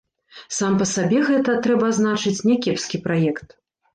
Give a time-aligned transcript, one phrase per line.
[0.59, 3.47] Сам па сабе гэта, трэба адзначыць, някепскі праект.